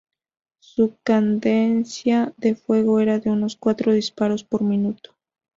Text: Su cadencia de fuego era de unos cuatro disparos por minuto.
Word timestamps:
Su 0.59 0.97
cadencia 1.03 2.33
de 2.37 2.55
fuego 2.55 3.01
era 3.01 3.19
de 3.19 3.29
unos 3.29 3.55
cuatro 3.55 3.91
disparos 3.93 4.43
por 4.43 4.63
minuto. 4.63 5.11